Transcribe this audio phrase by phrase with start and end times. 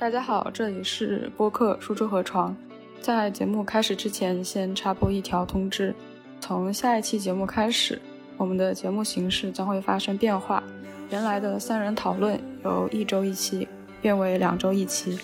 [0.00, 2.56] 大家好，这里是播客书桌和床。
[3.00, 5.92] 在节目开始之前，先插播一条通知：
[6.38, 8.00] 从下一期节目开始，
[8.36, 10.62] 我们的节目形式将会发生变化。
[11.10, 13.66] 原来的三人讨论由一周一期
[14.00, 15.18] 变为两周一期，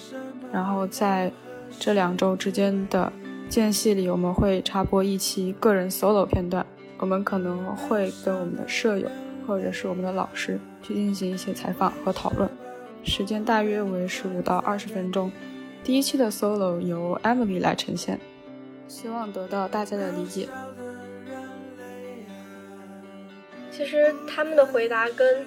[0.53, 1.31] 然后在
[1.79, 3.13] 这两周之间的
[3.49, 6.67] 间隙里，我们会插播一期个人 solo 片段。
[6.99, 9.09] 我们可能会跟我们的舍友
[9.47, 12.51] 或者是我们的老师去进行一些采访和讨论。
[13.05, 15.31] 时间大约为十五到二十分钟。
[15.83, 18.19] 第一期的 solo 由 Emily 来呈现，
[18.89, 20.49] 希望得到大家的理解。
[23.71, 25.45] 其实他们的回答跟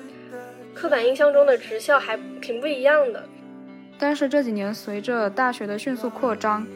[0.74, 3.28] 刻板印象中的职校还挺不一样的。
[3.98, 6.68] 但是这几年随着大学的迅速扩张，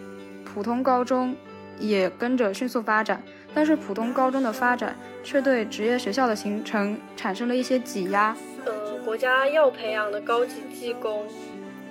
[0.44, 1.36] 普通高中
[1.78, 3.22] 也跟着迅速发展，
[3.54, 8.36] 但是普通高中的发展却对职业学校的形成产生了一些挤压。
[9.04, 11.26] 国家要培养的高级技工，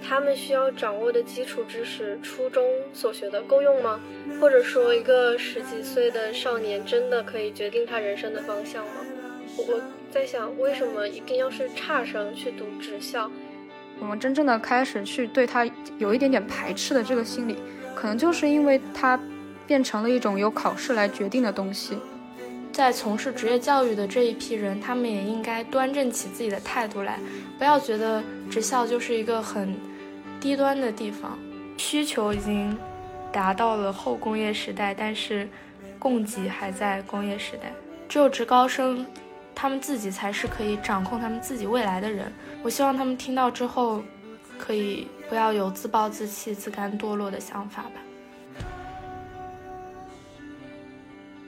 [0.07, 4.01] 他们需要掌握的基础知识，初中所学的够用吗？
[4.41, 8.93] 或者说，一个十几岁的少年真的可以决定他人生的方向吗？
[9.57, 9.81] 我
[10.11, 13.31] 在想，为什么一定要是差生去读职校？
[13.99, 17.57] 我们真正的开始去对他有一点点排斥的这个心理，
[17.95, 19.21] 可能就是因为他
[19.67, 21.99] 变成了一种由考试来决定的东西。
[22.81, 27.19] 在从事职业教育的这一批人，他们也应该端正起自己的态度来，
[27.59, 29.77] 不要觉得职校就是一个很
[30.41, 31.39] 低端的地方。
[31.77, 32.75] 需求已经
[33.31, 35.47] 达到了后工业时代，但是
[35.99, 37.71] 供给还在工业时代。
[38.09, 39.05] 只有职高生，
[39.55, 42.33] 他们自己才是可以掌控他们自己未来的人。
[42.63, 44.03] 我希望他们听到之后，
[44.59, 48.01] 可以不要有自暴自弃、自甘堕落的想法吧。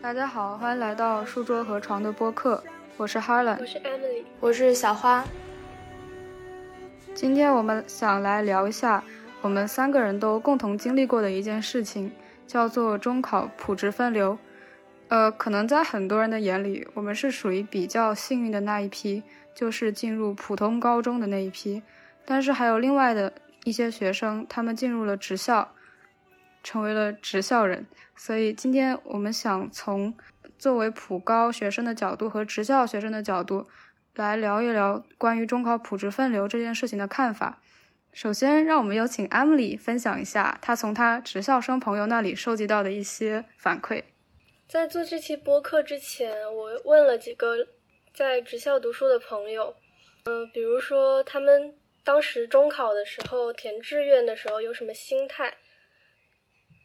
[0.03, 2.61] 大家好，欢迎来到书桌和床的播客，
[2.97, 5.25] 我是 Harlan，我是 Emily，我是小花。
[7.15, 9.05] 今天我们想来聊一下
[9.43, 12.11] 我们三个人都共同经历过的一件事情，
[12.49, 14.37] 叫做中考普职分流。
[15.07, 19.23] 呃，可能在很多人的眼里，我们是属于比较幸运的那一批，
[19.55, 21.81] 就是进入普通高中的那一批。
[22.25, 23.33] 但是还有另外的
[23.63, 25.73] 一些学生，他们进入了职校。
[26.63, 30.15] 成为了职校人，所以今天我们想从
[30.59, 33.67] 作为普高学生的角度和职校学生的角度
[34.15, 37.61] 来聊一聊关于中考普职分流这件事情的看法。
[38.13, 44.03] 首先，让我们有请 Emily 分享一下她从她职校生朋友那里收集到的一些反馈。
[44.69, 47.67] 在做这期播客之前，我问了几个
[48.15, 49.75] 在职校读书的朋友，
[50.25, 51.75] 嗯，比如说他们
[52.05, 55.55] 当时中考的时候填志愿的时候有什么心态。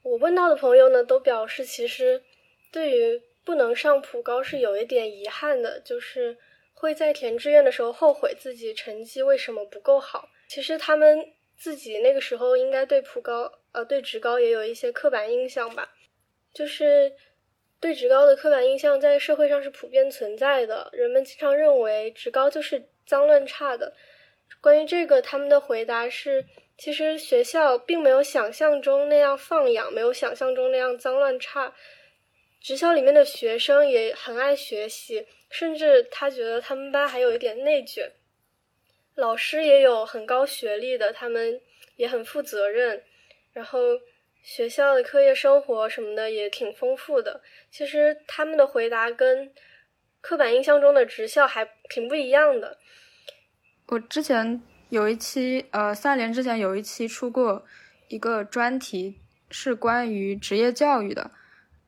[0.07, 2.23] 我问到的朋友呢，都表示其实
[2.71, 6.37] 对于不能上普高是有一点遗憾的，就是
[6.73, 10.29] 会在填志愿的时候后悔自己成绩为什么不够好。
[10.47, 15.91] 其实他们自己那个时候应该对普高呃对职高也有一些刻板印象吧，
[16.53, 17.11] 就是
[17.81, 23.93] 对职高的刻板印象在社会上是普遍存在的，人们经常认为职高就是脏乱差的。
[24.61, 26.45] 关于这个，他们的回答是。
[26.77, 31.73] 其实学校并没有想象中那样放养，没有想象中那样脏乱差。
[32.61, 38.11] 职校里面的学生也很爱学习，甚至他觉得他们班还有一点内卷。
[39.15, 41.59] 老师也有很高学历的，他们
[41.95, 43.03] 也很负责任。
[43.53, 43.79] 然后
[44.43, 47.41] 学校的课业生活什么的也挺丰富的。
[47.71, 49.51] 其实他们的回答跟
[50.21, 52.77] 刻板印象中的职校还挺不一样的。
[53.87, 54.61] 我之前。
[54.89, 57.65] 有一期，呃，三联之前有一期出过
[58.07, 59.19] 一个专题，
[59.51, 61.29] 是关于职业教育的。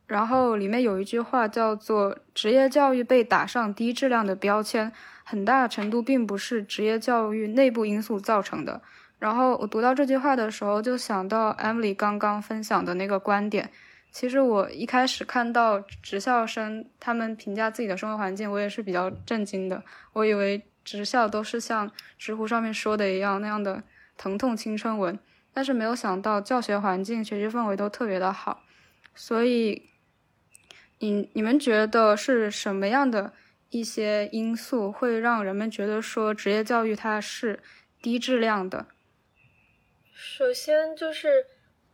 [0.06, 4.92] 然后里面有一句话叫做“职业教育被打上低质量的标签，
[5.24, 8.82] 很大程度并不是职业教育内部因素造成的。”
[9.18, 13.70] 然后我读到这句话的时候，就想到 Emily 刚刚分享的那个观点。
[14.12, 19.82] 其实我一开始看到职校生他们评价自己的生活环境，我也是比较震惊的。
[20.12, 20.62] 我以为。
[20.84, 23.84] 职校都是像知乎上面说的一样那样的
[24.18, 25.20] 疼痛青春文，
[25.54, 28.64] 但是没有想到教学环境、学习氛围都特别的好。
[29.14, 29.90] 所以，
[31.00, 33.34] 你你们觉得是什么样的
[33.70, 37.60] 一些因素会让人们觉得说职业教育它是
[38.02, 38.88] 低质量的？
[40.14, 41.46] 首先就是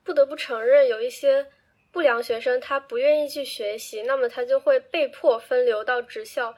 [0.03, 1.47] 不得不承认，有一些
[1.91, 6.55] 不良学生他不愿意去学习，那么他就会被迫分流到职校。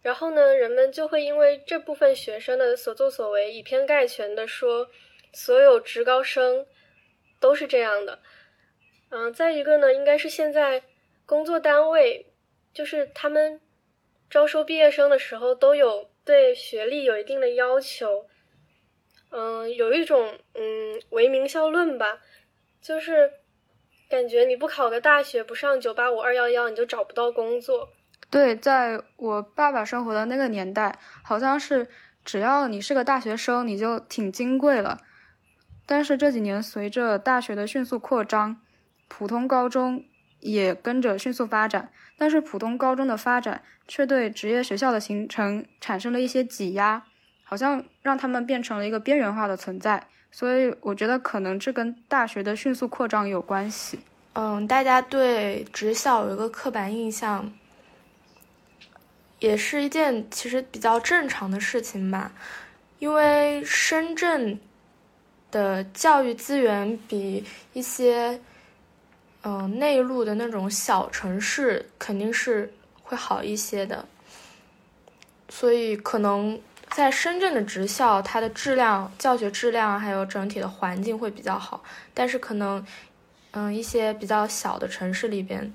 [0.00, 4.88] 然后呢，人们就会因为这部分学生的所作所为，以偏概全的说，
[5.32, 6.66] 所有职高生
[7.40, 8.20] 都是这样的。
[9.10, 10.82] 嗯，再一个呢，应该是现在
[11.26, 12.26] 工作单位，
[12.72, 13.60] 就是他们
[14.30, 18.26] 招收毕业生的时候，都有对学历有一定的要求。
[19.30, 22.22] 嗯，有一种嗯唯名校论吧，
[22.80, 23.32] 就是
[24.08, 27.90] 感觉你不考个大学，不上九八五二幺幺，你就找不到工作。
[28.30, 31.88] 对，在我爸爸生活的那个年代，好像是
[32.24, 34.98] 只要你是个大学生，你就挺金贵了。
[35.86, 38.60] 但是这几年随着大学的迅速扩张，
[39.08, 40.04] 普通高中
[40.40, 47.02] 也跟着迅速发展，但是普通高中的发展却对职业学校的形成产生了一些挤压，
[47.42, 50.06] 好像让他们变成了一个边缘化的存在。
[50.30, 54.00] 所以我觉得可能这跟大学的迅速扩张有关系。
[54.34, 57.50] 嗯，大家对职校有一个刻板印象。
[59.40, 62.32] 也是一件其实比较正常的事情吧，
[62.98, 64.58] 因为深圳
[65.50, 68.40] 的教育资源比一些
[69.42, 74.04] 嗯内陆的那种小城市肯定是会好一些的，
[75.48, 76.60] 所以可能
[76.90, 81.82] 在深圳的职校，它的质量、教学质量还有整体的环境会比较好，
[82.12, 82.84] 但是可能
[83.52, 85.72] 嗯一些比较小的城市里边，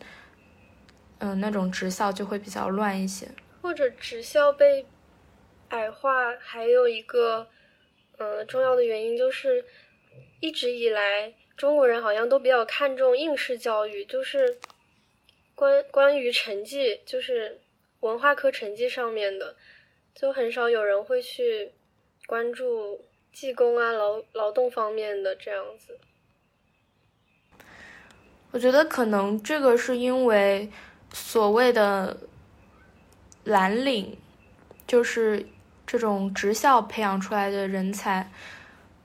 [1.20, 3.28] 嗯那种职校就会比较乱一些。
[3.64, 4.86] 或者职校被
[5.70, 7.48] 矮化，还有一个
[8.18, 9.64] 嗯重要的原因就是，
[10.42, 14.60] 一直以来中国人好像都比较看重应试教育，就是
[15.56, 17.62] 关关于成绩，就是
[18.02, 19.56] 文化课成绩上面的，
[20.14, 21.72] 就很少有人会去
[22.28, 25.98] 关注技工啊劳劳动方面的这样子。
[28.52, 30.70] 我觉得可能这个是因为
[31.14, 32.18] 所谓的。
[33.44, 34.18] 蓝领
[34.88, 35.46] 就是
[35.86, 38.32] 这种职校培养出来的人才，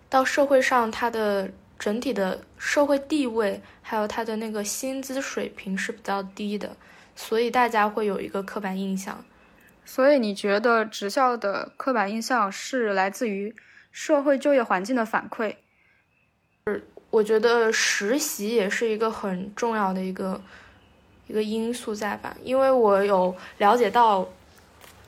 [0.09, 6.77] 到社会上他的整体的社会地位，还有他的那个薪资水平是比较低的，
[7.17, 9.25] 所以大家会有一个刻板印象。
[9.85, 13.55] 所以你觉得职校的刻板印象是来自于
[13.91, 15.57] 社会就业环境的反馈？
[16.67, 20.41] 是，我觉得实习也是一个很重要的一个。
[21.29, 24.29] 一个因素在吧，因为我有了解到，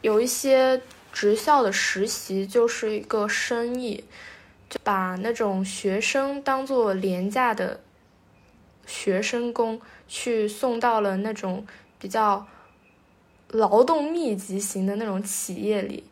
[0.02, 0.81] 有一些
[1.12, 4.05] 职校的实习就是一个生意，
[4.69, 7.81] 就把那种学生当做廉价的
[8.87, 11.67] 学生工去送到了那种
[11.99, 12.46] 比较
[13.49, 16.05] 劳动密集型的那种企业里，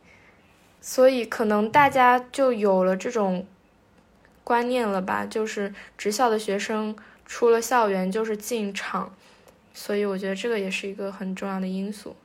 [0.81, 3.46] 所以可能大家就有了这种
[4.43, 6.96] 观念了吧，就是职校的学生
[7.26, 9.12] 出了校园就是进厂。
[9.80, 12.16] 所以我觉得这个也是一个很重要的因素，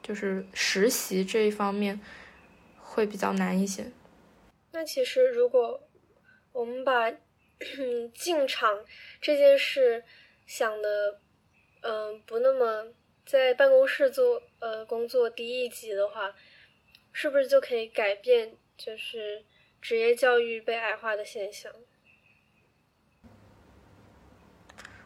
[0.00, 2.00] 就是实习这一方面
[2.78, 3.90] 会比较难一些。
[4.70, 5.82] 那其实如果
[6.52, 7.10] 我们把
[8.14, 8.84] 进厂
[9.20, 10.04] 这件事
[10.46, 11.18] 想的，
[11.80, 12.92] 嗯，不那么
[13.26, 16.32] 在办公室做呃工作低一级的话，
[17.12, 19.44] 是不是就可以改变就是
[19.80, 21.72] 职业教育被矮化的现象？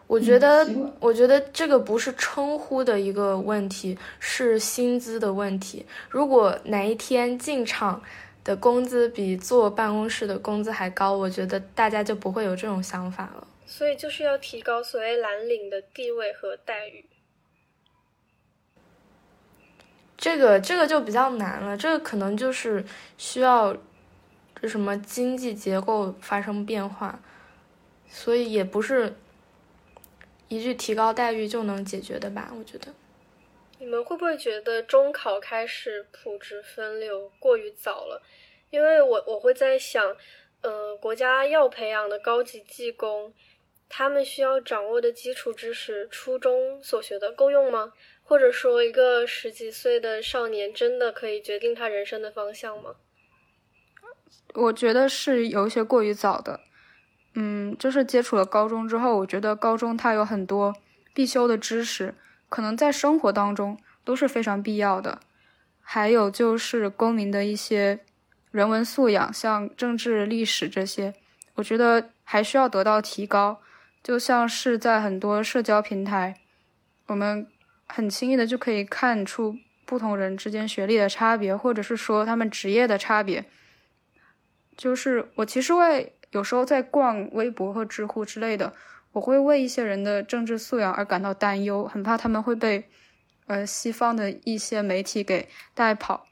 [0.08, 0.64] 我觉得，
[1.00, 5.84] 我觉得这个不是称呼的一个问题，是薪资的问题。
[6.08, 8.00] 如果哪一天进厂
[8.44, 13.48] 的工资比坐办公室的工资还高，我觉得大家就不会有这种想法了。
[13.66, 17.04] 所以就是要提高所谓蓝领的地位和待遇。
[20.16, 22.84] 这个这个就比较难了，这个可能就是
[23.18, 23.76] 需要
[24.62, 27.18] 这什么经济结构发生变化，
[28.08, 29.16] 所以也不是。
[30.48, 32.52] 一句提高待遇就能解决的吧？
[32.58, 32.94] 我觉得，
[33.78, 38.22] 你们会不会觉得中考开始普职分流过于早了？
[38.70, 40.16] 因为我我会在想，
[40.62, 43.32] 呃，国家要培养的高级技工，
[43.88, 47.92] 他们需要掌握的基础知识，初中所学的够用吗？
[48.22, 52.96] 或者说，一个十几岁的少年真的可以决定他人生的方向吗？
[54.54, 56.60] 我觉得是有一些过于早的。
[57.38, 60.74] 嗯，就是接触了高中之后，我觉得高中它有很多
[61.12, 62.14] 必修的知识，
[62.48, 65.20] 可能在生活当中都是非常必要的。
[65.82, 68.00] 还有就是公民的一些
[68.50, 71.14] 人文素养，像政治、历史这些，
[71.56, 73.60] 我觉得还需要得到提高。
[74.02, 76.40] 就像是在很多社交平台，
[77.08, 77.46] 我们
[77.86, 83.44] 很轻易的就可以看出不同人之间学历的差别，或者是说他们职业的差别。
[84.74, 86.14] 就是我其实为。
[86.30, 88.74] 有时候在逛微博和知乎之类的，
[89.12, 92.88] 我会为一些人的政治素养而感到担忧，很怕他们会被，
[93.46, 96.26] 呃，西方的一些媒体给带跑。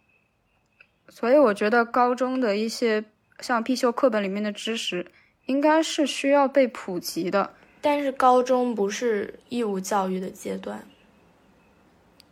[1.09, 3.05] 所以我觉得高中的一些
[3.41, 5.11] 像必修课本里面的知识，
[5.47, 7.55] 应该是需要被普及的。
[7.81, 10.87] 但是高中不是义务教育的阶段，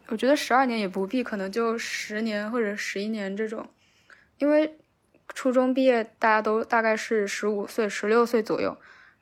[0.08, 3.68] 我觉得十二年也不必，可能就十年或者十一年这种，
[4.38, 4.76] 因为。
[5.34, 8.76] 初中毕业，大家都大概是十五岁、十六岁左右。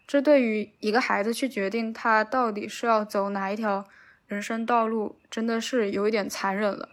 [0.06, 3.86] 这对于一个孩子去决定他到底是要走哪一条
[4.26, 6.88] 人生道路，真的是有一点残忍了。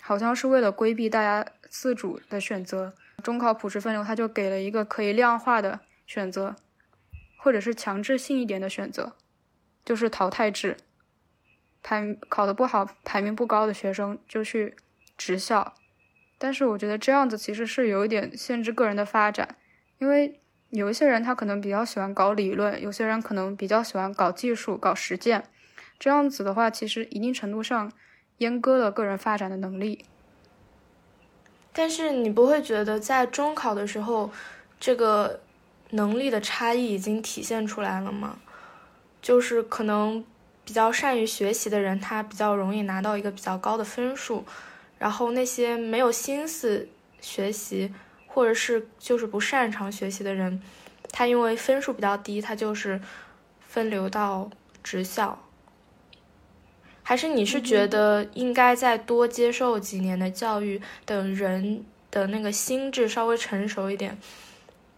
[0.00, 2.92] 好像是为了规避大家自主的选择，
[3.22, 6.56] 中考普适分流，他就给了一个可以量化的选择，
[7.38, 9.14] 或者是强制性一点的选择，
[9.84, 10.76] 就是淘汰制。
[11.82, 14.76] 排考得不好、排名不高的学生就去
[15.16, 15.74] 职校。
[16.42, 19.56] 但是我觉得这样子其实是有一点限制个人的发展，
[19.98, 20.38] 因为。
[20.72, 25.44] 有一些人他可能比较喜欢搞理论，有些人可能比较喜欢搞技术、搞实践。
[25.98, 27.92] 这样子的话，其实一定程度上
[28.38, 30.06] 阉割了个人发展的能力。
[31.74, 34.32] 但是你不会觉得在中考的时候，
[34.80, 35.40] 这个
[35.90, 38.38] 能力的差异已经体现出来了吗？
[39.20, 40.24] 就是可能
[40.64, 44.46] 比较善于学习的人，他比较容易拿到一个比较高的分数，
[45.02, 46.88] 然后那些没有心思
[47.20, 47.92] 学习。
[48.34, 50.58] 或者是就是不擅长学习的人，
[51.10, 52.98] 他因为分数比较低，他就是
[53.60, 54.48] 分流到
[54.82, 55.38] 职校。
[57.02, 64.16] 还是你是觉得应该再多接受几年的教育，等人的那个心智稍微成熟一点，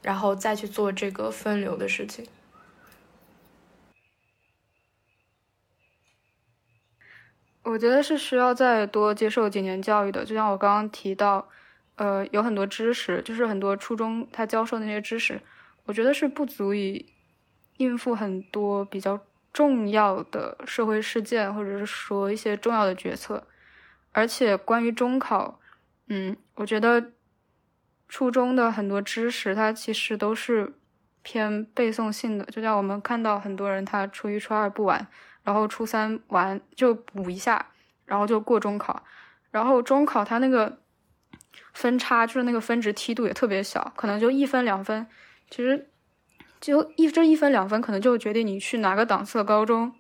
[0.01, 2.25] 然后再去做这个分流的事情？
[7.65, 11.49] 我觉得是需要再多接受几年教育的，就像我刚刚提到。
[11.97, 15.41] 呃，有很多知识，就是很多初中他教授的那些知识，
[15.85, 17.07] 我觉得是不足以
[17.77, 19.21] 应付很多比较
[19.53, 23.47] 重要的社会事件，或者是说一些重要的决策。
[24.11, 25.61] 而且关于中考，
[26.09, 27.13] 嗯，我觉得
[28.09, 30.75] 初中的很多知识，它其实都是
[31.25, 32.45] 偏背诵性的。
[32.45, 35.05] 就像我们看到很多人，他初一、初二不玩，
[35.43, 37.73] 然后初三玩就补一下，
[38.07, 39.03] 然后就过中考。
[39.51, 40.79] 然后中考它那个。
[41.73, 45.07] 分差就是那个分值梯度也特别小，可能就一分两分，
[45.51, 45.89] 其实
[46.61, 49.93] 就一这一分两分，可能就决定你去哪个档次的高中，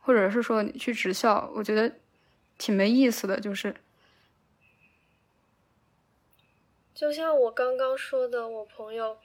[0.00, 1.94] 或者是说你去职校，我觉得
[2.58, 3.40] 挺没意思的。
[3.40, 3.74] 就是，
[6.94, 9.16] 就像我刚刚说的，我朋友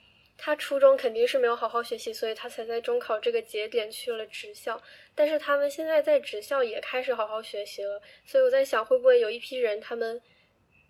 [0.42, 4.82] 他初中肯定是没有好好学习，所以他才在中考这个节点去了职校。
[5.14, 10.18] 但是他们现在在职校也开始好好学习了，所以我在想，会不会有一批人他们。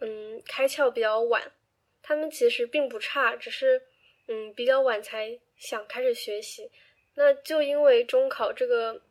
[0.02, 1.52] 嗯，开窍比较晚，
[2.00, 3.82] 他们其实并不差，只是
[4.28, 6.70] 嗯比较晚才想开始学习。
[7.16, 9.02] 那就因为中考这个，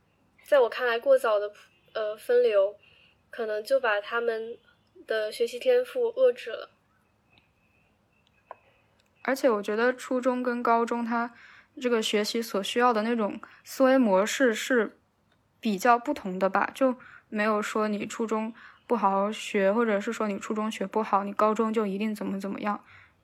[0.48, 1.54] 在我看来过早的
[1.94, 2.76] 呃分流，
[3.30, 4.58] 可能就把他们
[5.06, 6.72] 的学习天赋遏制了。
[9.30, 11.32] 而且我觉得初中跟高中，他
[11.80, 14.98] 这个学习所需要的那种思维模式是
[15.60, 16.96] 比较不同的吧，就
[17.30, 18.54] 没有说你初中。
[18.90, 22.84] 不好好学，或者是说你初中学不好，你高中就一定怎么怎么样？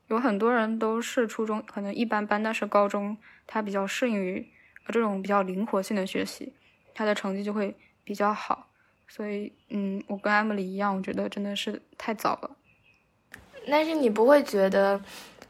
[0.10, 4.48] 有很多人都是初中可能一般般，但是高中他比较适应于
[4.90, 6.54] 这种比较灵活性的学习，
[6.94, 8.68] 他的成绩就会比较好。
[9.08, 12.52] 所以，嗯，我跟 Emily 一样，我觉得真的是太早了。
[13.68, 15.02] 但是你不会觉得，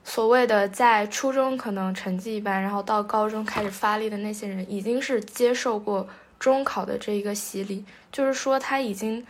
[0.05, 6.07] 所谓的在初中可能成绩一般，然后到高中开始发力的那些人，已经是接受过
[6.39, 9.27] 中考的这一个洗礼，就是说他已经。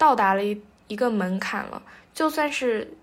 [0.00, 1.82] 到达了一一个门槛了，
[2.14, 2.94] 就算是，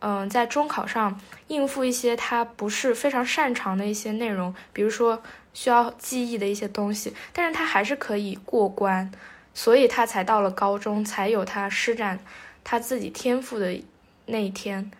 [0.00, 5.22] 嗯，在中考上应付一些他不是非常擅长的一些内容，比如说
[5.54, 9.10] 需要记忆的一些东西，但是他还是可以过关，
[9.54, 12.18] 所以他才到了高中才有他施展
[12.62, 13.74] 他自己天赋的
[14.26, 14.90] 那一天，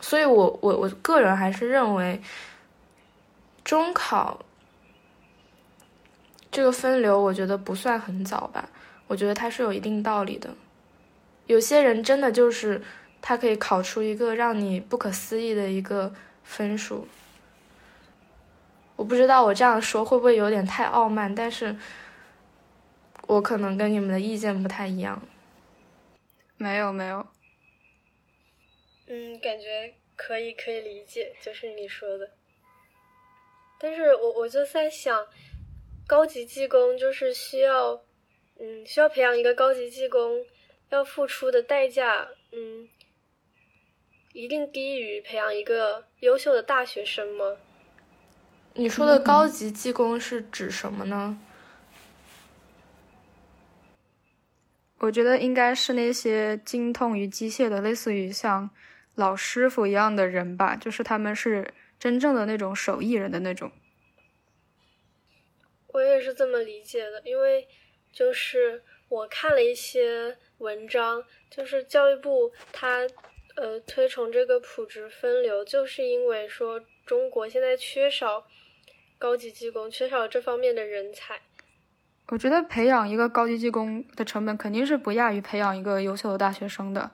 [0.00, 2.20] 所以我我我个人还是认为，
[3.64, 4.38] 中考
[6.50, 8.68] 这个分流，我觉得不算很早吧。
[9.08, 10.50] 我觉得它是有一定道理的，
[11.46, 12.82] 有些人真的就是
[13.22, 16.12] 他可以考出一个让你不可思议的一个
[16.42, 17.06] 分数。
[18.96, 21.76] 我不知道我这样说会不会有点太傲慢，但是
[23.26, 25.20] 我可能跟你们的意见不太一样。
[26.56, 27.26] 没有没有。
[29.06, 32.30] 嗯，感觉可以可以理解，就是你说的。
[33.78, 35.26] 但是我我就在想，
[36.06, 38.02] 高级技工就是需要。
[38.58, 40.42] 嗯，需要培养一个高级技工，
[40.88, 42.88] 要付出的代价，嗯，
[44.32, 47.58] 一定低于培养一个优秀的大学生吗？
[48.72, 51.38] 你说的高级技工是指什么呢？
[55.00, 58.70] 我觉得应该是那些精通于机械的，类似于像
[59.16, 63.72] 老师傅一样的人吧，就是他们是真正的那种手艺人的那种。
[65.88, 67.66] 我也是这么理解的，因为。
[68.12, 73.06] 就是我看了一些文章，就是教育部他
[73.56, 78.46] 呃推崇这个普职分流，就是因为说中国现在缺少
[79.18, 81.42] 高级技工，缺少这方面的人才。
[82.28, 87.10] 我觉得培养一个高级技工的成本肯定是不亚于培养一个优秀的大学生的，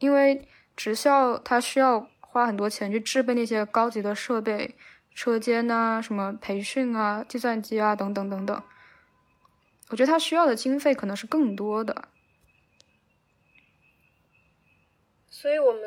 [0.00, 0.48] 因为
[0.78, 4.76] 职校它需要花很多钱去制备那些高级的设备、
[5.12, 8.62] 车间呐、什么培训啊、计算机啊等等等等。
[9.88, 12.08] 我觉得它需要的经费可能是更多的。
[15.28, 15.82] 所以我们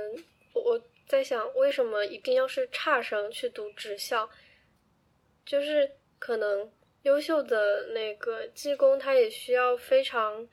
[0.54, 4.30] 我我在想，为什么一定要是差生去读职校？
[5.46, 6.70] 就是可能。
[7.04, 10.48] 优秀的那个技工，他也需要非常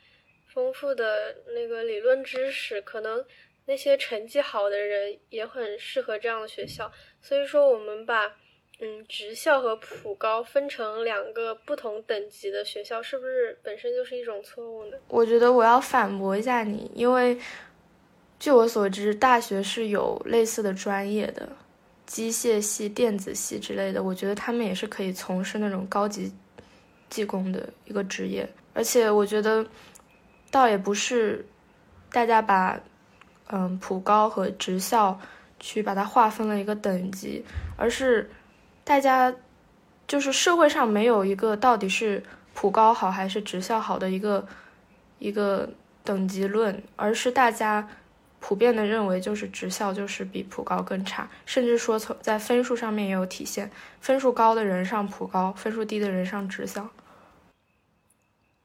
[0.46, 3.22] 丰富的那个理论知识，可能
[3.68, 6.90] 那些成绩好的人也很适合这样的学校。
[7.20, 8.26] 所以说，我们把
[8.80, 14.96] 嗯职校和普高分成两个不同等级的学校，是不是本身就是一种错误呢？
[15.08, 17.38] 我觉得我要反驳一下你，因为
[18.40, 21.48] 据我所知，大学是有类似的专业的。
[22.06, 26.32] 机械系、电子系之类的，我觉得他们也是可以从事那种高级
[27.10, 28.48] 技工的一个职业。
[28.72, 29.62] 而且我觉得，
[30.50, 31.44] 倒也不是
[32.10, 32.80] 大家把
[33.48, 35.18] 嗯普高和职校
[35.58, 37.44] 去把它划分了一个等级，
[37.76, 38.30] 而是
[38.84, 39.34] 大家
[40.06, 42.22] 就是社会上没有一个到底是
[42.54, 44.46] 普高好还是职校好的一个
[45.18, 45.68] 一个
[46.04, 47.88] 等级论，而是大家。
[48.40, 53.68] 普遍的认为，就是职校就是比普高更差，甚至说从在分数上面也有体现，
[54.00, 56.88] 分数高的人上普高，分数低的人上职校。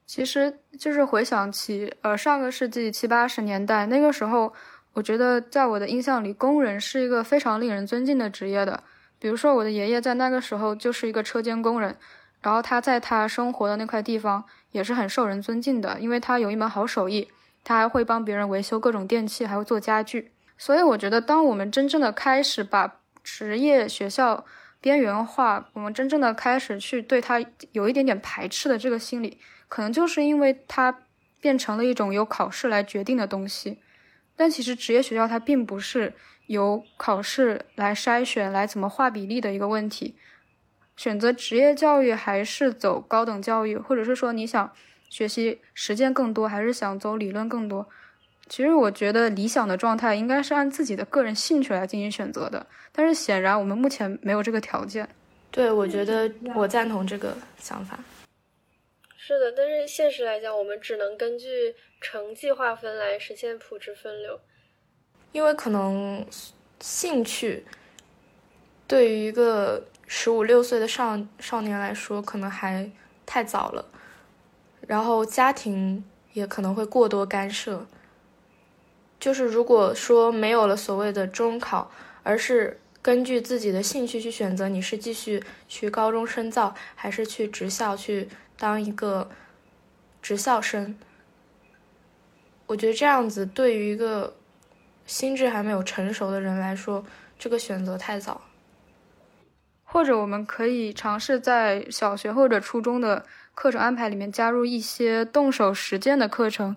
[0.05, 4.53] 其实就是回想起，呃，上个世纪七八十年代那个时候，
[4.93, 8.83] 我觉得在我的印象里，工人是一个非常令人尊敬的职业的。
[9.19, 11.95] 比如说，我的爷爷在那个时候就是一个车间工人，
[12.41, 17.29] 然后他在他生活的那块地方也是很受人尊敬的，因为他有一门好手艺。
[17.65, 20.33] 他还会帮别人维修各种电器，还会做家具。
[20.57, 24.43] 所以我觉得，当我们真正的开始把职业学校
[24.81, 30.99] 边缘化，我们真正的开始去对他有一点点排斥的这个心理，可能就是因为它
[31.39, 33.79] 变成了一种由考试来决定的东西。
[34.35, 36.13] 但其实职业学校它并不是
[36.47, 40.15] 由考试来筛选、来怎么画比例的一个问题。
[40.95, 44.71] 选择职业教育还是走高等教育，或者是说你想。
[45.09, 47.87] 学习实践更多，还是想走理论更多？
[48.49, 52.65] 其实我觉得理想的状态应该是按自己的个人兴趣来进行选择的。
[52.91, 55.07] 但是显然我们目前没有这个条件。
[55.51, 57.99] 对，我觉得我赞同这个想法。
[59.15, 64.39] 是的，但是现实来讲，我们只能根据成绩划分来实现普职分流。
[65.31, 66.23] 因为可能
[66.81, 67.65] 兴趣
[68.85, 72.91] 对于一个十五六岁的少少年来说，可能还
[73.25, 73.85] 太早了。
[74.85, 77.87] 然后家庭也可能会过多干涉。
[79.19, 81.89] 就是如果说没有了所谓的中考，
[82.21, 89.29] 而是根据自己的兴趣去选择，你是继续去高中深造，还是去职校去当一个
[90.21, 90.95] 职校生？
[92.65, 94.33] 我觉得这样子对于一个
[95.05, 97.03] 心智还没有成熟的人来说，
[97.37, 98.41] 这个选择太早。
[99.83, 103.25] 或者我们可以尝试在小学或者初中的。
[103.55, 106.75] 课程安排里面加入一些动手实践的课程，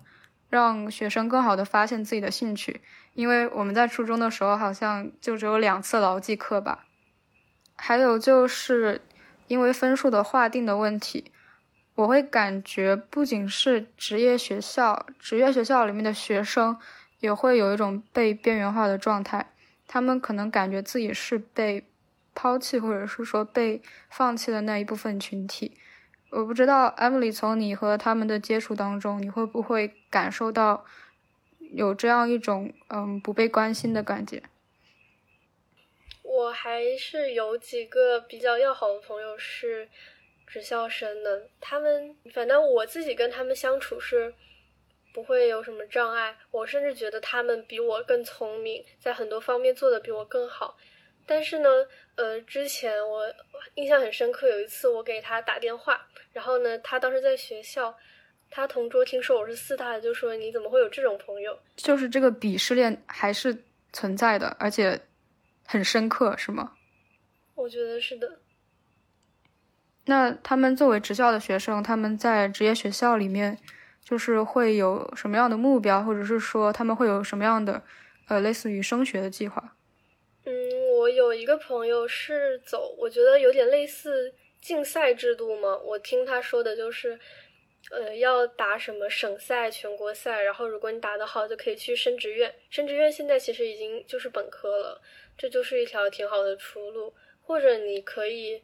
[0.50, 2.82] 让学生更好的发现自己的兴趣。
[3.14, 6.84] 因为我们在初中的时候好像就只有两次牢记课吧。
[7.76, 9.00] 还有就是
[9.46, 11.32] 因为分数的划定的问题，
[11.96, 16.78] 我会感觉不仅是职业学校，职业学校里面的学生
[17.20, 19.52] 也会有一种被边缘化的状态。
[19.88, 21.86] 他们可能感觉自己是被
[22.34, 23.80] 抛弃，或者是说被
[24.10, 25.78] 放弃的那一部分群体。
[26.30, 30.84] 我不知道，Emily，从你和他们的接触当中，你会不会感受到
[31.58, 34.42] 有这样一种嗯不被关心的感觉？
[36.22, 39.88] 我还是有几个比较要好的朋友是
[40.46, 44.32] 职校生的，他们反正我自己跟他们相处是
[45.12, 50.76] 不会有什么障碍，我甚至觉得他们比我更聪明，在很多方面做的比我更好。
[51.28, 51.68] 但是呢，
[52.14, 53.26] 呃，之前我
[53.74, 56.06] 印象很深刻，有一次我给他打电话。
[56.32, 57.92] 然后呢，他当时在学校，
[58.48, 61.58] 他同桌听说我是四大的，就说你怎么会有这种朋友？
[61.74, 65.00] 就是这个鄙视链还是存在的，而且
[65.64, 66.76] 很深刻，是吗？
[67.56, 68.38] 我觉得是的。
[70.06, 73.58] 那他们作为职校的学生，他们在职业学校里面，
[74.02, 77.82] 就是会有什么样的目标，或者是说他们会有什么样的，
[78.28, 79.76] 呃，类似于升学的计划？
[80.44, 80.52] 嗯，
[80.98, 84.34] 我有一个朋友是走，我觉得有点类似。
[84.58, 85.76] 竞赛制度嘛？
[85.76, 87.16] 我听他说的就是，
[87.92, 92.52] 呃，要打什么省赛、全国赛，然后如果你打得好，就可以去升职院。
[92.68, 95.00] 升职院现在其实已经就是本科了，
[95.38, 97.14] 这就是一条挺好的出路。
[97.42, 98.60] 或者你可以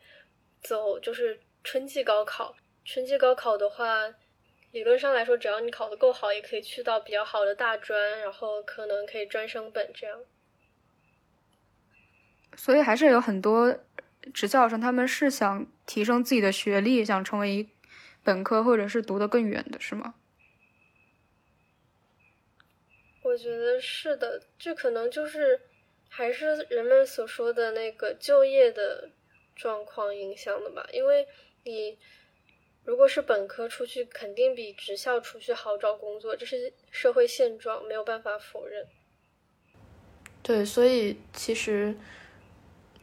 [0.62, 4.14] 走就是春季高考，春季高考的话，
[4.70, 10.24] 理论上来说，只要你考得够好，也可以去到比较好的大专，然后可能可以专升本这样。
[12.56, 13.78] 所以还是有很多
[14.32, 17.68] 职校生，他们是想提升自己的学历，想成为
[18.22, 20.14] 本科，或者是读得更远的，是吗？
[23.22, 25.60] 我觉得是的，这可能就是
[26.08, 29.10] 还是人们所说的那个就业的
[29.54, 30.86] 状况影响的吧。
[30.92, 31.26] 因为
[31.64, 31.98] 你
[32.84, 38.86] 如果是本科出去，肯定比职校出去好找工作，这是社会现状，没有办法否认。
[40.42, 41.94] 对，所以其实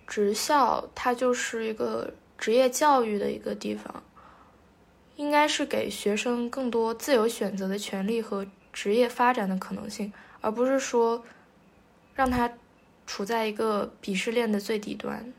[0.06, 4.04] 职校它就是一个职业教育的一个地方，
[5.16, 11.24] 应该是给学生更多自由选择的权利和职业发展的可能性，而不是说
[12.14, 12.58] 让他
[13.08, 15.34] 处在一个鄙视链的最底端。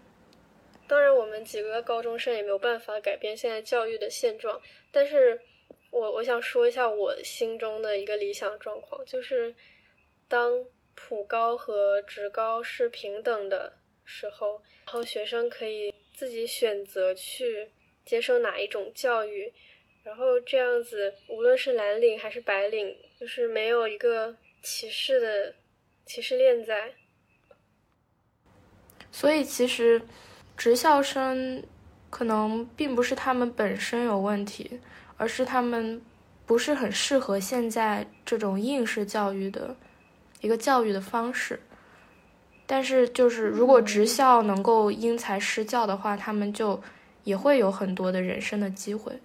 [0.91, 5.41] 当然，我们几个高中生也没有办法改变现在教育的现状，但是
[5.91, 9.55] 我我想说一下我心中的一个理想状况，就是
[10.27, 10.67] 当。
[10.97, 13.73] 普高和职高是平等的
[14.05, 17.71] 时候，然后学生可以自己选择去
[18.05, 19.51] 接受哪一种教育，
[20.03, 25.55] 然后这样子，无论是蓝领还是白领，就是没有一个歧视的
[26.05, 26.93] 歧视链在。
[29.11, 30.03] 所以，其实
[30.61, 31.65] 职校生
[32.11, 34.79] 可能并不是他们本身有问题，
[35.17, 36.03] 而是他们
[36.45, 39.75] 不是很适合现在这种应试教育的。
[40.43, 41.61] 一个教育的方式，
[42.67, 46.83] 但是就是如果职校能够因材施教的话，他们就
[47.25, 49.19] 也会有很多的人生的机会。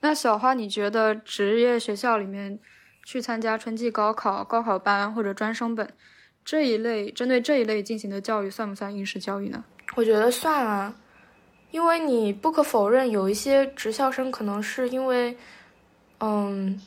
[0.00, 2.58] 那小花，你觉得职业学校里面
[3.04, 5.94] 去参加春季高考、高考班或者专升本
[6.44, 9.64] 这一类，针对这一类进行的教育，算不算应试教育呢？
[9.94, 10.94] 我觉得算啊，
[11.70, 15.36] 因为你不可否认，有一些职校生可能是因为，
[16.20, 16.80] 嗯。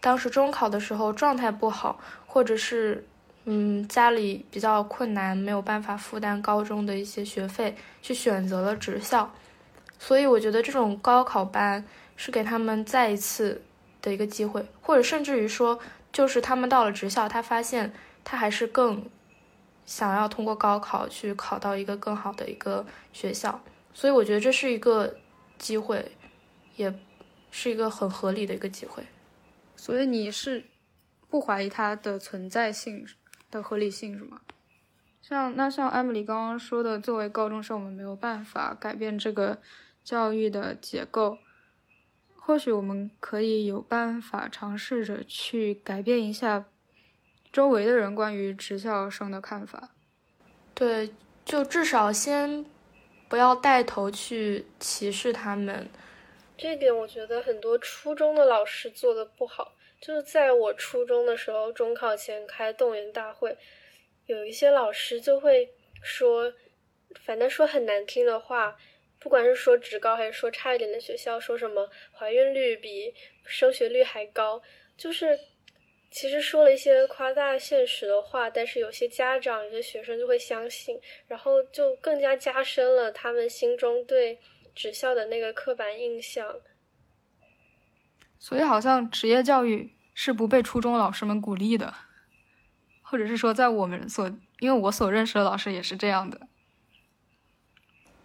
[0.00, 3.04] 当时中考的时候状态不好，或者是，
[3.46, 9.28] 嗯，家里比较困难，没有办法负担高中的一些学费，去选择了职校。
[9.98, 13.60] 所以我觉得这种高考班是给他们再一次
[14.00, 15.76] 的一个机会，或者甚至于说，
[16.12, 17.92] 就是他们到了职校，他发现
[18.30, 19.08] 他还是更
[19.86, 23.58] 想要通过高考去考到一个更好的一个学校。
[23.94, 25.16] 所以我觉得这是一个
[25.56, 26.12] 机会，
[26.76, 26.94] 也
[27.50, 29.02] 是一个很合理的一个机会。
[29.76, 30.66] 所以你是
[31.30, 33.06] 不怀疑它的存在性
[33.50, 34.42] 的合理性是吗？
[35.22, 39.58] 像那像艾米丽刚刚说的，作为高中生，我们没有办法改变这个
[40.04, 41.38] 教育的结构，
[42.36, 46.66] 或许我们可以有办法尝试着去改变一下
[47.52, 49.90] 周围的人关于职校生的看法。
[50.74, 51.10] 对，
[51.44, 52.64] 就至少先
[53.28, 55.88] 不要带头去歧视他们。
[56.56, 59.74] 这点我觉得很多初中的老师做的不好。
[60.00, 63.58] 就是在我初中的时候，中考前开动员大会，
[64.26, 65.68] 有一些老师就会
[66.00, 66.52] 说，
[67.24, 68.76] 反正说很难听的话，
[69.18, 73.12] 不管是说职高还是说差一点的学校，说什么怀孕率比
[73.44, 74.62] 升学率还高，
[74.96, 75.36] 就是
[76.10, 84.38] 其实说了一些夸大现实的话，但是有些家长、有些学生就会相信，然后就更加加深了他们心中对
[84.74, 86.56] 职校的那个刻板印象。
[88.38, 91.92] 所以，好像职业教育是不被初中老师们鼓励的，
[93.02, 96.40] 或者是说，在我们所，因为我所认识的老师也是这样的。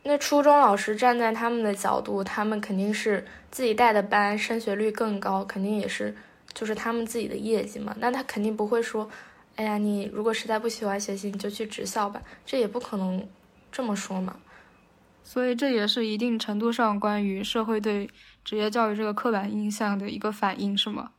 [0.04, 6.16] 那初中老师站在他们的角度，他们肯定是自己带的班升学率更高，肯定也是
[6.54, 7.96] 就是他们自己的业绩嘛。
[8.00, 9.10] 那他肯定不会说，
[9.56, 13.28] 哎呀，你如果实在不喜欢学习，你就去职校吧，这也不可能
[13.72, 14.36] 这么说嘛。
[15.24, 18.10] 所以，这也是一定程度上关于社会对。
[18.44, 21.12] 职业教育这个刻板印象的一个反应是吗？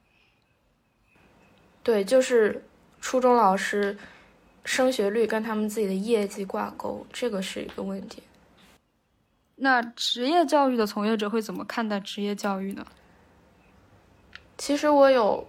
[1.83, 2.63] 对，就是
[3.01, 3.97] 初中老师
[4.63, 8.23] 升学率跟他们自己的业绩挂钩，这个是一个问题。
[9.57, 12.87] 那职业教育的从业者会怎么看待职业教育呢？
[14.57, 15.47] 其实我有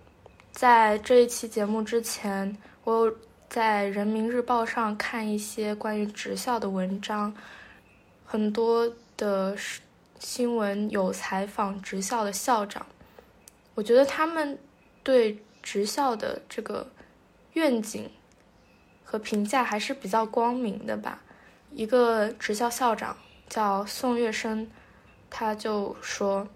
[0.51, 3.17] 在这一期节目之前，我有
[3.49, 7.33] 在人民日报上看一些关于职校的文章，
[8.25, 9.57] 很多的。
[10.17, 12.83] 新闻有采访职校的校长，
[13.75, 14.57] 我觉得他们
[15.03, 16.89] 对职校的这个
[17.53, 18.09] 愿景
[19.03, 21.21] 和评价还是比较光明的吧。
[21.69, 23.15] 一个职校校长
[23.47, 24.67] 叫宋月生，
[25.29, 26.47] 他就说，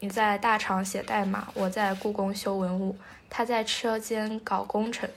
[0.00, 2.96] 你在大厂写代码，我在故宫修文物，
[3.28, 5.08] 他在车间搞工程。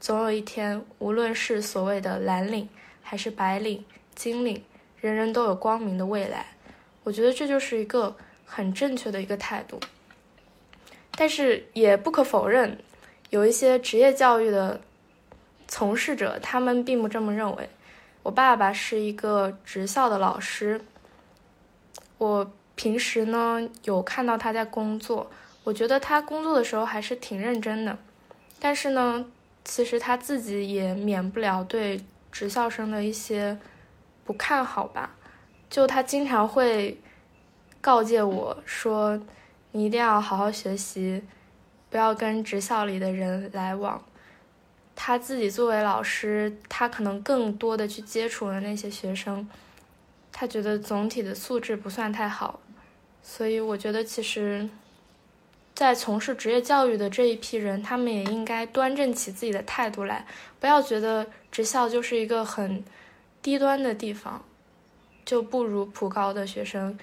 [0.00, 2.68] 总有一天，无论是所谓的蓝领，
[3.02, 4.64] 还是白领、金领，
[5.00, 6.46] 人人都有光明的未来。
[7.04, 8.16] 我觉得这就是一个
[8.46, 9.78] 很正确的一个态度。
[11.14, 12.78] 但是也不可否认，
[13.28, 14.80] 有一些职业教育的
[15.68, 17.68] 从事者，他们并不这么认为。
[18.22, 20.80] 我爸爸是一个职校的老师，
[22.18, 25.30] 我平时呢有看到他在工作，
[25.64, 27.98] 我觉得他工作的时候还是挺认真的。
[28.58, 29.24] 但是呢，
[29.64, 33.58] 其实他自己也免不了对职校生的一些
[34.24, 35.14] 不看好吧。
[35.68, 37.00] 就他经常会
[37.80, 39.20] 告诫我说
[39.72, 41.22] ：“你一定要好好学习，
[41.90, 44.02] 不要跟职校里的人来往。”
[44.94, 49.48] 他自己作为老师，他可能更多的去接触了那些学生，
[50.32, 52.60] 他觉得总体的素质不算太好，
[53.22, 54.68] 所以我觉得其实，
[55.74, 60.26] 在从事职业教育的这一批人，他们也应该端正起自己的态度来，
[60.58, 62.82] 不要觉得职校就是一个很
[63.40, 64.44] 低端的地方，
[65.24, 66.98] 就不如普高的学生，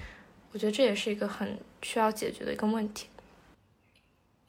[0.51, 3.07] 我觉得这也是一个很需要解决的一个问题。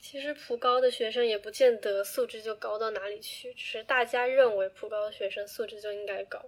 [0.00, 6.42] 其实普高的学生也不见得素质就高到哪里去，只是大家认为普高的学生素质就应该高。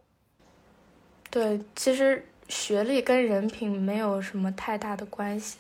[1.33, 5.57] 对，其实学历跟人品没有什么太大的关系。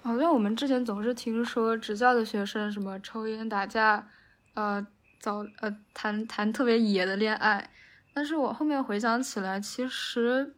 [0.00, 4.08] 好像我们之前总是听说职教的学生什么抽烟打架，
[4.54, 4.86] 呃，
[5.18, 7.68] 早呃谈谈特别野的恋爱，
[8.14, 10.54] 但是我后面回想起来，其实。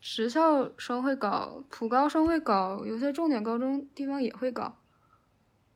[0.00, 4.76] 职校生会搞，普高生会搞，有些重点高中地方也会搞。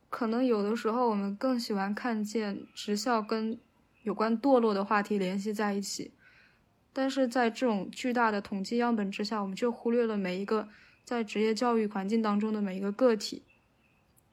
[0.09, 3.59] 可能有的时候我们更喜欢看见职校跟
[4.03, 6.13] 有关堕落的话题联系在一起，
[6.93, 10.69] 但是在这种巨大的统计样本之下，我们却忽略了每一个
[11.03, 13.41] 在职业教育环境当中的每一个个体。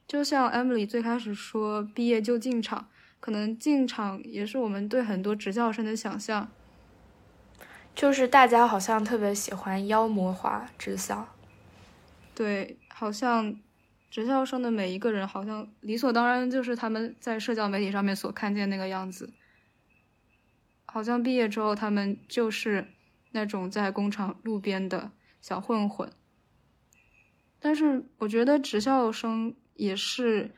[0.07, 6.51] 就像 Emily 最开始说，毕业就进厂，可能进厂也是我们对很多职教生的想象。
[7.95, 11.27] 就是大家好像特别喜欢妖魔化职校，
[12.35, 13.59] 对，好像。
[14.11, 19.33] 职校生的每一个人，好像理所当然就是他们在社交媒体上面所看见那个样子。
[20.93, 22.89] 好像毕业之后，他们就是
[23.31, 26.11] 那种在工厂路边的小混混。
[27.61, 30.51] 但是我觉得职校生也是，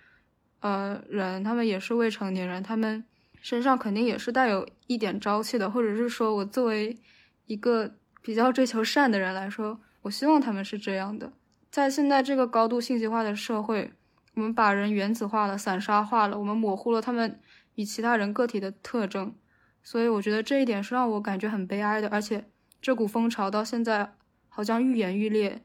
[0.60, 3.04] 呃，人，他们也是未成年人，他们
[3.40, 6.96] 身上肯定也是带有一点朝气的，或者是说我作为
[7.46, 11.32] 一个比较追求善的人来说，我希望他们是这样的。
[11.70, 13.92] 在现在这个高度信息化的社会，
[14.34, 17.40] 我们把人原子化了、散沙化了，我们模糊了他们
[17.74, 19.34] 与其他人个体的特征，
[19.82, 22.08] 所以我觉得这一点是让我感觉很悲哀的。
[22.08, 22.44] 而且
[22.80, 24.14] 这股风潮到现在
[24.48, 25.62] 好像愈演愈烈，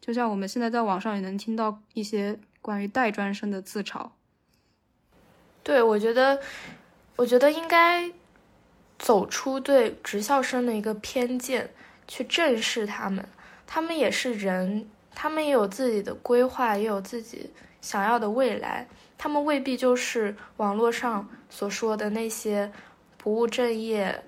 [0.00, 4.10] 就像我们现在在网上也能听到一些关于带专生的自嘲。
[5.62, 6.40] 对，我觉得，
[7.16, 8.10] 我觉得应该
[8.98, 11.70] 走出对职校生的一个偏见，
[12.08, 13.26] 去正视他们，
[13.66, 14.88] 他们也是人。
[15.12, 17.50] 他们也有自己的规划，也有自己
[17.82, 18.88] 想要的未来。
[19.18, 22.72] 他们未必就是网络上所说的那些
[23.22, 24.22] 不务正业、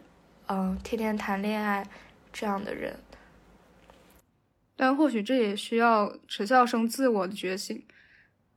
[0.48, 1.88] 嗯，天天谈恋爱
[2.31, 2.96] 这样的人。
[4.76, 7.83] 但或许这也需要职校生自我的觉醒。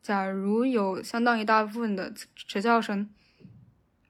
[0.01, 3.09] 假如有相当一大部分的职校生。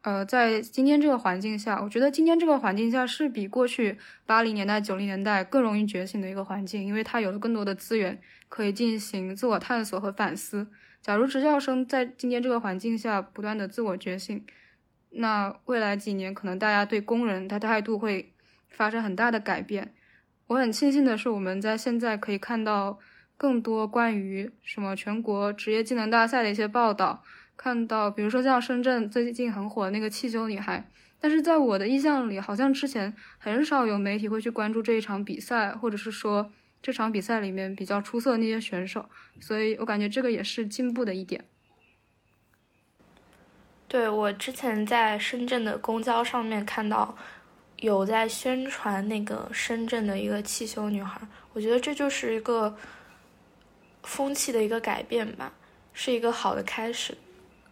[0.02, 10.68] 呃，在今天这个环境下，我觉得今天这个环境下是比过去八零年代、九零年代更容易觉醒的一个环境，因为它有了更多的资源可以进行自我探索和反思。
[11.02, 14.44] 假如职校生在今天这个环境下不断的自我觉醒，
[15.18, 18.34] 那未来几年可能大家对工人的态度会
[18.70, 19.94] 发生很大的改变。
[20.48, 23.00] 我很庆幸的是，我们在现在可以看到
[23.38, 27.24] 更多关于什么全国职业技能大赛的一些报道。
[27.58, 30.90] 看到，比如说像深圳最近很火的那个汽修女孩，
[31.22, 36.52] 但是在我的印象里，好像之前很少有媒体会去关注这一场比赛，或者是说
[36.82, 41.46] 这场比赛里面比较出色的那些选手，所以我感觉这个也是进步的一点。
[43.96, 47.18] 对我之前在深圳的公交上面看到
[47.78, 51.18] 有在宣传那个深圳的一个汽修女孩，
[51.54, 52.76] 我觉得这就是一个
[54.04, 55.54] 风气的一个改变吧，
[55.94, 57.18] 是一个好的开始。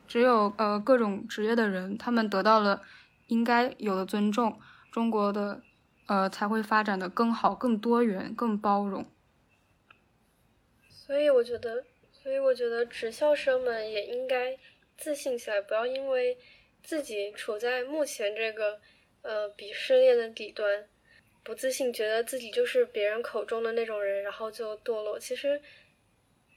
[0.07, 2.81] 只有呃各种职业的人，他们得到了
[3.27, 4.57] 应该有的尊重，
[4.93, 5.61] 中国的
[6.07, 9.05] 呃才会发展的更好、更多元、更包容。
[10.87, 11.83] 所以我觉得，
[12.13, 14.57] 所以我觉得职校生们也应该
[14.97, 16.37] 自信起来，不要因为
[16.81, 18.79] 自己处在目前这个
[19.21, 20.87] 呃鄙视链的底端，
[21.43, 25.19] 不自信，觉得自己就是别人口中的那种人，然后就堕落。
[25.19, 25.61] 其实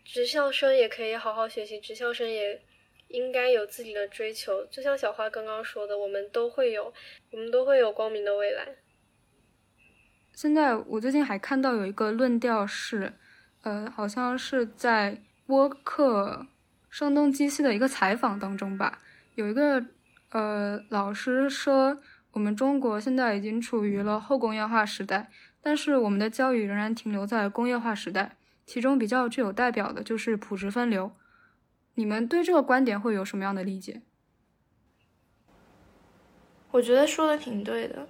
[0.05, 2.61] 职校生也可以好好学习，职校生也
[3.09, 4.64] 应该有自己的追求。
[4.66, 6.92] 就像小花刚刚说的，我们都会有，
[7.31, 8.77] 我们都会有光明的未来。
[10.35, 13.14] 现在我最近还看到有一个论调是，
[13.62, 16.46] 呃，好像是在播客
[16.96, 19.00] 声东击西的一个采访当中吧，
[19.35, 19.85] 有一个
[20.30, 21.98] 呃老师说，
[22.32, 25.30] 我们中国现在已经处于了后工业化时代。
[25.61, 31.12] 但是我们的教育仍然停留在工业化时代，其中比较具有代表的就是普职分流。
[31.96, 34.00] 你们对这个观点会有什么样的理解？
[36.70, 38.09] 我觉得说的挺对的，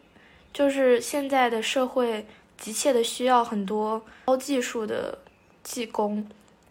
[0.53, 2.25] 就是现在的社会
[2.57, 5.18] 急切的需要很多高技术的
[5.64, 6.29] 技工，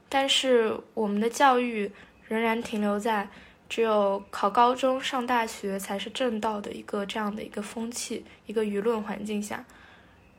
[0.09, 1.91] 但是我们的教育
[2.27, 3.29] 仍然停留在
[3.67, 9.65] 只有考高中、上大学才是正道的一个这样的一个风气、一个舆论环境下。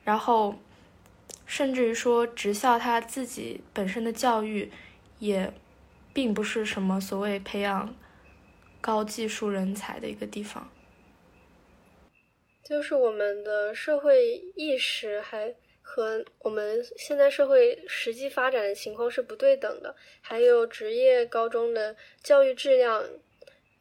[0.05, 0.55] 然后，
[1.44, 4.70] 甚至于说，职校它自己本身的教育，
[5.18, 5.52] 也
[6.12, 7.94] 并不是什么所谓培养
[8.81, 10.70] 高技术人才的一个地方。
[12.64, 15.55] 就是我们的社会意识还
[15.88, 23.05] 和我们现在社会实际发展的情况是不对等的，还有职业高中的教育质量，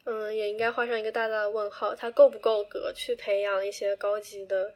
[0.04, 4.72] 嗯，也应该画上一个大大的问号，它够不够格去培养一些高级的。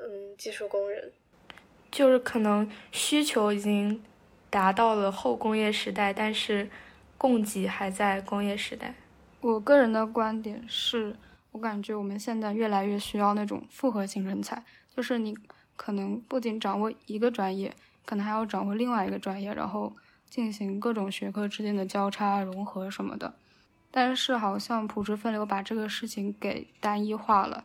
[0.00, 1.12] 嗯，技术工人，
[1.90, 4.00] 就是可能需求已经
[4.48, 6.68] 达到了后工业时代，但是
[7.16, 8.94] 供给还在工业时代。
[9.40, 11.16] 我个人的观点是，
[11.50, 14.64] 我感觉我们现在越来越需要那种复合型人才，
[14.96, 15.36] 就是你
[15.78, 17.72] 可能不仅掌握一个专业，
[18.04, 19.94] 可能还要掌握另外一个专业，然后
[20.28, 23.34] 进行各种学科之间的交叉融合什么的。
[23.90, 27.64] 但是好像普职分流把这个事情给单一化了。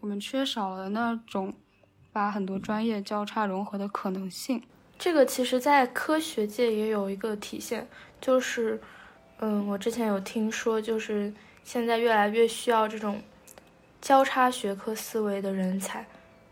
[0.00, 1.52] 我们缺少了那种
[2.12, 4.62] 把很多专业交叉融合的可能性。
[4.98, 7.86] 这个其实，在科学界也有一个体现，
[8.20, 8.80] 就是，
[9.38, 11.32] 嗯，我之前有听说，就是
[11.64, 13.22] 现在越来越需要这种
[14.00, 16.06] 交叉学科思维的人才，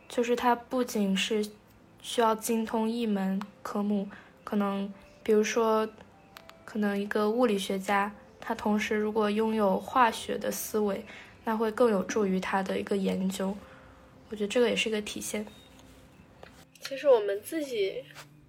[0.09, 1.47] 就是他不仅是
[2.01, 4.09] 需要精通一门科目，
[4.43, 4.93] 可能
[5.23, 5.89] 比如说，
[6.65, 11.05] 可能一个物理学家，他同时如果拥有化学的思维。
[11.45, 13.57] 那会更有助于他的一个研究，
[14.29, 15.47] 我觉得这个也是一个体现。
[16.81, 18.05] 其实我们自己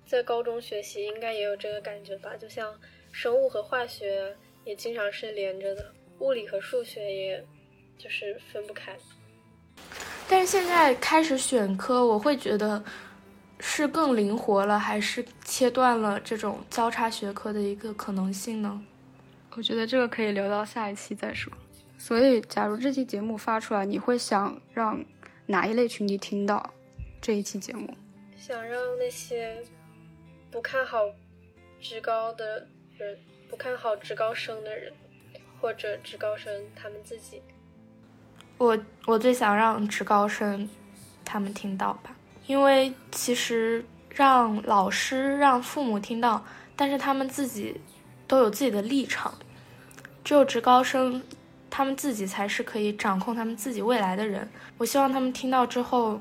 [0.05, 2.77] 在高中学习应该也有这个感觉吧，就像
[3.13, 7.45] 生物和化学也经常是连着的，物理和数学也
[7.97, 8.97] 就是分不开。
[10.31, 12.83] 但是现在开始选科，我会觉得
[13.59, 18.79] 是更灵活了，还是切断了这种交叉学科的一个可能性呢？
[19.55, 21.51] 我觉得这个可以留到下一期再说。
[21.97, 25.03] 所以，假如这期节目发出来，你会想让
[25.47, 26.73] 哪一类群体听到
[27.19, 27.91] 这一期节目？
[28.37, 29.57] 想让那些
[30.51, 30.99] 不看好
[31.81, 33.17] 职高的人，
[33.49, 34.93] 不看好职高生的人，
[35.59, 37.41] 或者职高生他们自己。
[38.59, 40.69] 我我最想让职高生
[41.25, 42.11] 他们听到吧，
[42.45, 46.45] 因为其实让老师、让父母听到，
[46.75, 47.81] 但是他们自己
[48.27, 49.33] 都有自己的立场，
[50.23, 51.23] 只有职高生。
[51.71, 54.49] 他们自己才是可以掌控他们自己未来的人。
[54.79, 56.19] 我希望他们听到之后，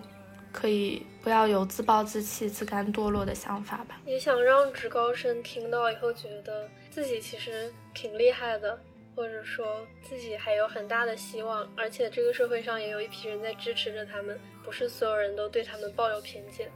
[0.53, 3.99] 可以不要有自暴自弃、自甘堕落的想法吧。
[4.05, 8.79] 也想让职高生听到以后，觉得自己其实挺厉害的，
[9.19, 16.71] 或者说自己还有很大的希望，而且这个社会上也有一批人在支持着他们，不是所有人都对他们抱有偏见。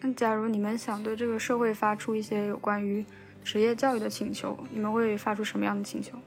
[0.00, 3.06] 那假如你们想对这个社会发出一些有关于
[3.44, 6.18] 职业教育的请求，你们会发出什么样的请求？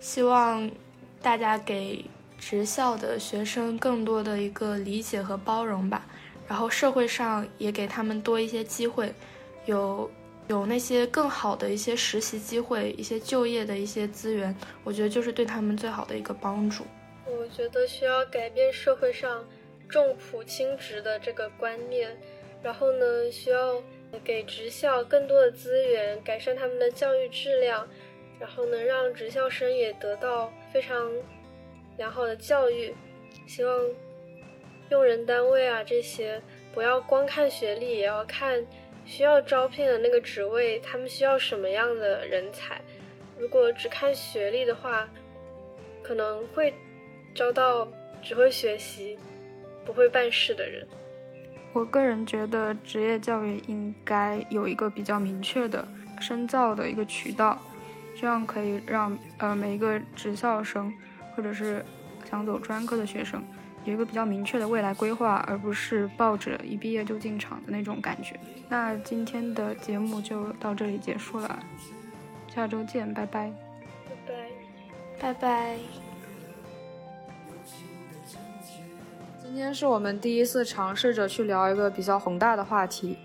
[0.00, 0.70] 希望
[1.20, 2.02] 大家给
[2.38, 6.06] 职校的学生更多的一个理解和包容吧，
[6.48, 9.12] 然后社会上也给他们多一些机会，
[9.66, 10.10] 有
[10.48, 16.84] 有那些更好的一些实习机会，一些就业的一些资源，我觉得就是对他们最好的一个帮助。
[17.26, 19.44] 我觉得需要改变社会上
[19.88, 22.14] 重普轻职的这个观念，
[22.62, 23.82] 然后呢，需要
[24.22, 27.88] 给职校更多的资源，改善他们的教育质量。
[28.40, 31.10] 然后呢，让职校生也得到非常
[31.96, 32.92] 良好的教育。
[33.46, 33.80] 希望
[34.90, 36.42] 用人单位啊这些
[36.74, 38.62] 不要光看学历，也要看
[39.04, 42.80] 需要招聘的那个职位，他们需要什么样的人才。
[43.38, 45.08] 如果只看学历的话，
[46.02, 46.72] 可能会
[47.34, 47.86] 招到
[48.22, 49.18] 只会学习、
[49.84, 50.86] 不会办事的人。
[51.72, 55.86] 我个人觉得，职业教育应该有一个比较明确的
[56.20, 57.60] 深造的一个渠道。
[58.16, 60.94] 这样可以让呃每一个职校生，
[61.34, 61.84] 或者是
[62.30, 63.42] 想走专科的学生，
[63.84, 68.38] 有一个比较明确的未来规划，而不是抱着一毕业就进厂的那种感觉。
[68.68, 71.58] 那今天的节目就到这里结束了，
[72.52, 73.52] 下周见，拜拜。
[74.06, 74.34] 拜拜。
[75.20, 75.78] 拜拜。
[79.42, 83.16] 今天是我们第一次尝试着去聊一个比较宏大的话题。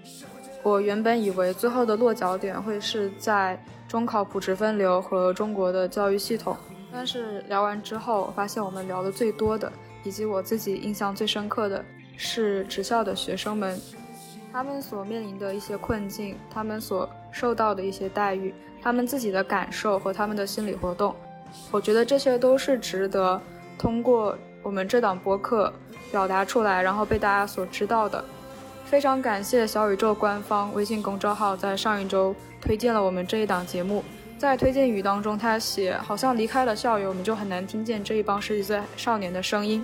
[0.62, 3.58] 我原本以为最后的落脚点会是在
[3.88, 6.56] 中考普职分流和中国的教育系统，
[6.92, 9.72] 但是聊完之后，发现我们聊的最多的，
[10.10, 11.86] 以及我自己印象最深刻的
[12.18, 13.80] 是职校的学生们，
[14.52, 18.52] 他们所面临的一些困境，他们所受到的一些待遇，
[18.82, 21.16] 他们自己的感受和他们的心理活动。
[21.70, 23.40] 我觉得这些都是值得
[23.78, 25.72] 通过我们这档播客
[26.10, 28.26] 表达出来，然后被大家所知道的。
[28.86, 34.04] 非常感谢小宇宙官方微信公众号在上一周推荐了我们这一档节目。
[34.40, 39.84] 在推荐语当中，他写好像离开了校园，我们就很难听见这一帮十几岁少年的声音。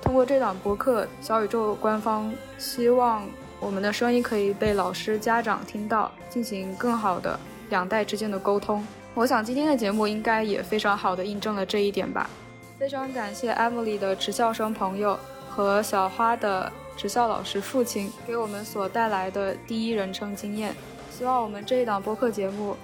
[0.00, 3.26] 通过这档播客，小宇宙官方希望
[3.58, 7.36] 我们的声音可以被老师、家长听到，进行更好的
[7.68, 8.86] 两代之间的沟通。
[9.12, 12.30] 我想今天的节目应该也非常好的印证了这一点吧。
[12.78, 15.18] 非常感谢 Emily 的职校生朋友
[15.50, 16.72] 和小花的。
[16.96, 20.74] 职校老师父亲给我们所带来的第一人称经验，
[21.10, 22.74] 希望我们这一档播客节目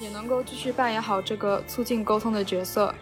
[0.00, 2.94] 也能够继续扮演好这个促进沟通的角色。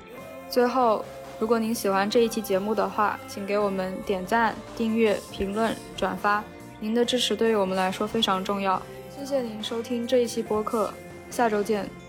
[0.49, 1.05] 最后，
[1.39, 6.43] 如果您喜欢这一期节目的话，请给我们点赞、订阅、评论、转发，
[6.81, 8.81] 您的支持对于我们来说非常重要。
[9.11, 10.93] 谢谢您收听这一期播客，
[11.31, 12.06] 下周见。